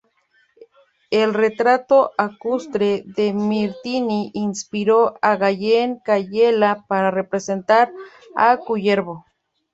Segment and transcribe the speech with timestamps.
[1.11, 7.93] El "Retrato ecuestre" de Martini inspiró a Gallen-Kallela para representar
[8.35, 9.25] a Kullervo.